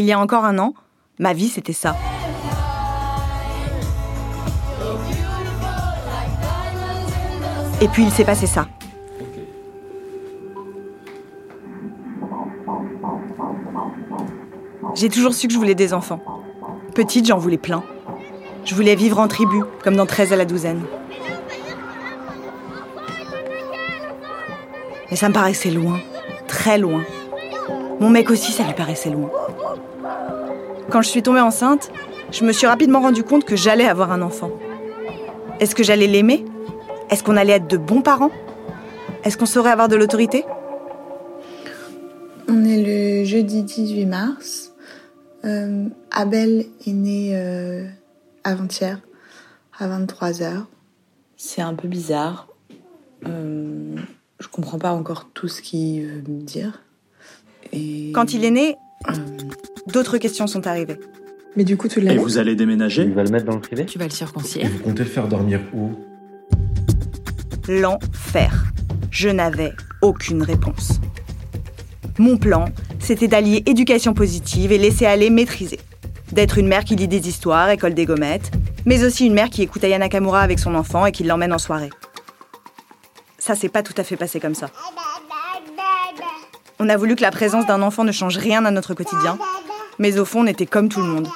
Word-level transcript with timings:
Il 0.00 0.06
y 0.06 0.12
a 0.12 0.18
encore 0.18 0.46
un 0.46 0.58
an, 0.58 0.72
ma 1.18 1.34
vie 1.34 1.50
c'était 1.50 1.74
ça. 1.74 1.94
Et 7.82 7.88
puis 7.88 8.04
il 8.04 8.10
s'est 8.10 8.24
passé 8.24 8.46
ça. 8.46 8.66
J'ai 14.94 15.10
toujours 15.10 15.34
su 15.34 15.48
que 15.48 15.52
je 15.52 15.58
voulais 15.58 15.74
des 15.74 15.92
enfants. 15.92 16.22
Petite, 16.94 17.26
j'en 17.26 17.36
voulais 17.36 17.58
plein. 17.58 17.84
Je 18.64 18.74
voulais 18.74 18.94
vivre 18.94 19.18
en 19.18 19.28
tribu, 19.28 19.62
comme 19.84 19.96
dans 19.96 20.06
13 20.06 20.32
à 20.32 20.36
la 20.36 20.46
douzaine. 20.46 20.82
Mais 25.10 25.16
ça 25.16 25.28
me 25.28 25.34
paraissait 25.34 25.70
loin, 25.70 26.00
très 26.48 26.78
loin. 26.78 27.04
Mon 28.00 28.08
mec 28.08 28.30
aussi, 28.30 28.52
ça 28.52 28.64
lui 28.64 28.72
paraissait 28.72 29.10
loin. 29.10 29.30
Quand 30.90 31.02
je 31.02 31.08
suis 31.08 31.22
tombée 31.22 31.40
enceinte, 31.40 31.90
je 32.32 32.44
me 32.44 32.52
suis 32.52 32.66
rapidement 32.66 33.00
rendu 33.00 33.22
compte 33.22 33.44
que 33.44 33.56
j'allais 33.56 33.86
avoir 33.86 34.12
un 34.12 34.22
enfant. 34.22 34.50
Est-ce 35.60 35.74
que 35.74 35.82
j'allais 35.82 36.06
l'aimer? 36.06 36.44
Est-ce 37.10 37.22
qu'on 37.22 37.36
allait 37.36 37.54
être 37.54 37.66
de 37.66 37.76
bons 37.76 38.02
parents? 38.02 38.30
Est-ce 39.24 39.36
qu'on 39.36 39.46
saurait 39.46 39.70
avoir 39.70 39.88
de 39.88 39.96
l'autorité? 39.96 40.44
On 42.48 42.64
est 42.64 42.82
le 42.82 43.24
jeudi 43.24 43.62
18 43.62 44.06
mars. 44.06 44.72
Euh, 45.44 45.88
Abel 46.10 46.66
est 46.86 46.92
né 46.92 47.30
euh, 47.34 47.86
avant-hier, 48.44 49.00
à 49.78 49.88
23h. 49.88 50.64
C'est 51.36 51.62
un 51.62 51.74
peu 51.74 51.88
bizarre. 51.88 52.48
Euh, 53.26 53.96
je 54.38 54.48
comprends 54.48 54.78
pas 54.78 54.92
encore 54.92 55.28
tout 55.32 55.48
ce 55.48 55.62
qu'il 55.62 56.06
veut 56.06 56.22
me 56.28 56.42
dire. 56.42 56.82
Et... 57.72 58.12
Quand 58.12 58.34
il 58.34 58.44
est 58.44 58.50
né, 58.50 58.76
d'autres 59.90 60.18
questions 60.18 60.46
sont 60.46 60.66
arrivées. 60.66 60.98
Mais 61.56 61.64
du 61.64 61.76
coup, 61.76 61.88
tu 61.88 61.98
Et 62.00 62.02
l'as 62.02 62.14
vous 62.14 62.38
allez 62.38 62.54
déménager 62.54 63.04
Tu 63.06 63.12
vas 63.12 63.24
le 63.24 63.30
mettre 63.30 63.46
dans 63.46 63.54
le 63.54 63.60
privé 63.60 63.84
Tu 63.86 63.98
vas 63.98 64.04
le 64.04 64.10
circoncire. 64.10 64.64
Et 64.64 64.68
vous 64.68 64.78
comptez 64.78 65.02
le 65.02 65.10
faire 65.10 65.26
dormir 65.26 65.60
où? 65.74 65.90
L'enfer. 67.68 68.64
Je 69.10 69.28
n'avais 69.28 69.72
aucune 70.02 70.42
réponse. 70.42 71.00
Mon 72.18 72.36
plan, 72.36 72.66
c'était 72.98 73.28
d'allier 73.28 73.62
éducation 73.66 74.14
positive 74.14 74.72
et 74.72 74.78
laisser 74.78 75.06
aller 75.06 75.30
maîtriser. 75.30 75.80
D'être 76.32 76.58
une 76.58 76.68
mère 76.68 76.84
qui 76.84 76.94
lit 76.94 77.08
des 77.08 77.28
histoires 77.28 77.70
et 77.70 77.76
colle 77.76 77.94
des 77.94 78.06
gommettes, 78.06 78.52
mais 78.86 79.04
aussi 79.04 79.26
une 79.26 79.34
mère 79.34 79.50
qui 79.50 79.62
écoute 79.62 79.82
Aya 79.82 79.98
Nakamura 79.98 80.40
avec 80.40 80.58
son 80.58 80.74
enfant 80.74 81.06
et 81.06 81.12
qui 81.12 81.24
l'emmène 81.24 81.52
en 81.52 81.58
soirée. 81.58 81.90
Ça 83.38 83.54
s'est 83.54 83.68
pas 83.68 83.82
tout 83.82 83.94
à 83.96 84.04
fait 84.04 84.16
passé 84.16 84.38
comme 84.38 84.54
ça. 84.54 84.70
On 86.78 86.88
a 86.88 86.96
voulu 86.96 87.16
que 87.16 87.22
la 87.22 87.30
présence 87.30 87.66
d'un 87.66 87.82
enfant 87.82 88.04
ne 88.04 88.12
change 88.12 88.38
rien 88.38 88.64
à 88.64 88.70
notre 88.70 88.94
quotidien, 88.94 89.38
mais 90.00 90.18
au 90.18 90.24
fond, 90.24 90.40
on 90.42 90.46
était 90.46 90.66
comme 90.66 90.88
tout 90.88 91.00
le 91.00 91.06
monde, 91.06 91.28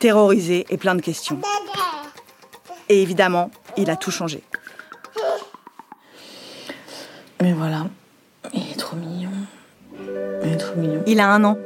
terrorisés 0.00 0.66
et 0.70 0.76
plein 0.78 0.94
de 0.96 1.02
questions. 1.02 1.38
Et 2.88 3.02
évidemment, 3.02 3.50
il 3.76 3.90
a 3.90 3.96
tout 3.96 4.10
changé. 4.10 4.42
Mais 7.42 7.52
voilà, 7.52 7.86
il 8.52 8.62
est 8.72 8.78
trop 8.78 8.96
mignon. 8.96 9.30
Il 10.44 10.52
est 10.52 10.56
trop 10.56 10.76
mignon. 10.80 11.02
Il 11.06 11.20
a 11.20 11.28
un 11.32 11.44
an. 11.44 11.56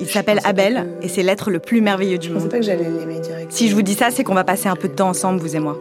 Il 0.00 0.08
s'appelle 0.08 0.40
Abel 0.44 0.86
que- 1.00 1.06
et 1.06 1.08
c'est 1.08 1.22
l'être 1.22 1.50
le 1.52 1.60
plus 1.60 1.80
merveilleux 1.80 2.18
du 2.18 2.28
Je 2.28 2.32
monde. 2.34 2.48
pas 2.50 2.56
que 2.58 2.64
j'allais 2.64 2.90
l'aimer 2.90 3.20
direct. 3.20 3.52
Si 3.52 3.68
je 3.68 3.74
vous 3.76 3.82
dis 3.82 3.94
ça, 3.94 4.10
c'est 4.10 4.24
qu'on 4.24 4.34
va 4.34 4.42
passer 4.44 4.68
un 4.68 4.74
peu 4.76 4.88
de 4.88 4.94
temps 4.94 5.08
ensemble, 5.08 5.38
vous 5.40 5.54
et 5.54 5.60
moi. 5.60 5.78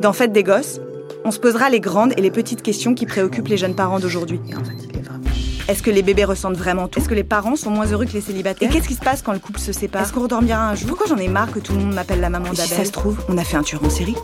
Dans 0.00 0.12
Fête 0.12 0.32
des 0.32 0.42
Gosses, 0.44 0.80
on 1.24 1.30
se 1.30 1.38
posera 1.40 1.70
les 1.70 1.80
grandes 1.80 2.12
et 2.18 2.20
les 2.20 2.30
petites 2.30 2.60
questions 2.62 2.94
qui 2.94 3.06
préoccupent 3.06 3.48
les 3.48 3.56
jeunes 3.56 3.74
parents 3.74 3.98
d'aujourd'hui. 4.00 4.40
Est-ce 5.68 5.82
que 5.82 5.90
les 5.90 6.00
bébés 6.02 6.24
ressentent 6.24 6.56
vraiment 6.56 6.88
tout 6.88 6.98
Est-ce 6.98 7.10
que 7.10 7.14
les 7.14 7.24
parents 7.24 7.54
sont 7.54 7.70
moins 7.70 7.84
heureux 7.84 8.06
que 8.06 8.14
les 8.14 8.22
célibataires 8.22 8.70
Et 8.70 8.72
qu'est-ce 8.72 8.88
qui 8.88 8.94
se 8.94 9.00
passe 9.00 9.20
quand 9.20 9.34
le 9.34 9.38
couple 9.38 9.60
se 9.60 9.72
sépare 9.72 10.02
Est-ce 10.02 10.14
qu'on 10.14 10.22
redormira 10.22 10.66
un 10.66 10.74
jour 10.74 10.88
Pourquoi 10.88 11.06
j'en 11.06 11.18
ai 11.18 11.28
marre 11.28 11.52
que 11.52 11.58
tout 11.58 11.74
le 11.74 11.80
monde 11.80 11.92
m'appelle 11.92 12.20
la 12.20 12.30
maman 12.30 12.46
Et 12.46 12.56
si 12.56 12.62
d'Abel 12.62 12.78
ça 12.78 12.84
se 12.86 12.90
trouve, 12.90 13.22
on 13.28 13.36
a 13.36 13.44
fait 13.44 13.58
un 13.58 13.62
tueur 13.62 13.84
en 13.84 13.90
série. 13.90 14.16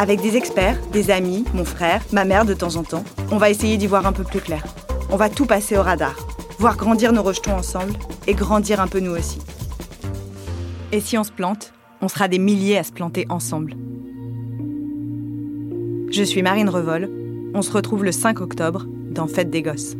Avec 0.00 0.20
des 0.20 0.36
experts, 0.36 0.76
des 0.92 1.12
amis, 1.12 1.44
mon 1.54 1.64
frère, 1.64 2.02
ma 2.10 2.24
mère 2.24 2.44
de 2.44 2.54
temps 2.54 2.74
en 2.74 2.82
temps, 2.82 3.04
on 3.30 3.36
va 3.36 3.50
essayer 3.50 3.76
d'y 3.76 3.86
voir 3.86 4.04
un 4.04 4.12
peu 4.12 4.24
plus 4.24 4.40
clair. 4.40 4.64
On 5.10 5.16
va 5.16 5.28
tout 5.28 5.46
passer 5.46 5.76
au 5.76 5.82
radar, 5.82 6.16
voir 6.58 6.76
grandir 6.76 7.12
nos 7.12 7.22
rejetons 7.22 7.54
ensemble 7.54 7.92
et 8.26 8.34
grandir 8.34 8.80
un 8.80 8.88
peu 8.88 8.98
nous 8.98 9.12
aussi. 9.12 9.38
Et 10.90 11.00
si 11.00 11.16
on 11.16 11.22
se 11.22 11.30
plante, 11.30 11.72
on 12.00 12.08
sera 12.08 12.26
des 12.26 12.40
milliers 12.40 12.78
à 12.78 12.82
se 12.82 12.90
planter 12.90 13.26
ensemble. 13.28 13.76
Je 16.10 16.22
suis 16.24 16.42
Marine 16.42 16.68
Revol. 16.68 17.08
On 17.54 17.62
se 17.62 17.70
retrouve 17.70 18.02
le 18.02 18.10
5 18.10 18.40
octobre 18.40 18.86
dans 18.88 19.28
Fête 19.28 19.50
des 19.50 19.62
Gosses. 19.62 19.94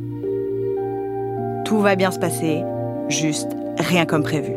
Tout 1.75 1.81
va 1.81 1.97
bien 1.97 2.13
se 2.13 2.21
passer, 2.21 2.63
juste 3.09 3.49
rien 3.79 4.07
comme 4.07 4.23
prévu. 4.23 4.53